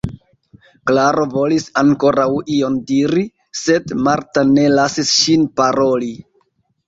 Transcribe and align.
Klaro 0.91 1.25
volis 1.33 1.65
ankoraŭ 1.81 2.25
ion 2.55 2.79
diri, 2.91 3.25
sed 3.61 3.93
Marta 4.07 4.45
ne 4.53 4.65
lasis 4.79 5.11
ŝin 5.21 5.45
paroli. 5.61 6.11